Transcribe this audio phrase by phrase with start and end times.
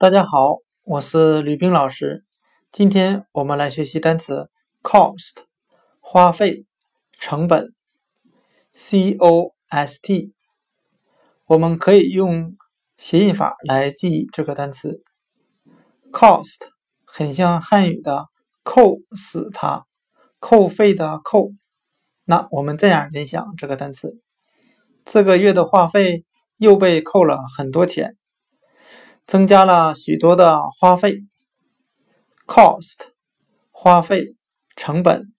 [0.00, 2.24] 大家好，我是吕冰老师。
[2.70, 4.48] 今天我们来学习单词
[4.80, 5.42] cost，
[5.98, 6.66] 花费、
[7.18, 7.74] 成本。
[8.72, 10.32] c o s t，
[11.46, 12.56] 我们可以用
[12.96, 15.02] 谐音法来记忆这个单词。
[16.12, 16.68] cost
[17.04, 18.26] 很像汉语的
[18.62, 19.84] “扣死他”，
[20.38, 21.50] 扣费的“扣”。
[22.24, 24.20] 那我们这样联想这个单词：
[25.04, 26.24] 这个月的话费
[26.56, 28.14] 又被扣了很多钱。
[29.28, 31.18] 增加了许多的花费
[32.46, 33.10] ，cost，
[33.70, 34.34] 花费，
[34.74, 35.34] 成本。